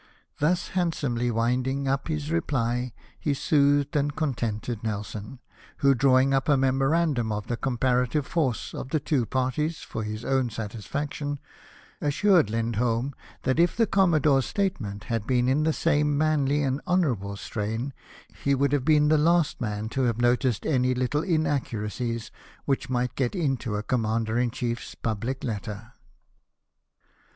[0.39, 5.37] Thus handsomely winding up his reply, he soothed and contented Nelson,
[5.77, 10.25] who, drawing up a memorandum of the comparative force of the two parties for his
[10.25, 11.39] own satisfaction,
[12.01, 17.35] assured Lindholm that if the commodore's statement had been in the same manly and honourable
[17.37, 17.93] strain,
[18.43, 22.31] he would have been the last man to have noticed any little inaccuracies
[22.65, 25.93] which might get into a Commander in Chief's public letter.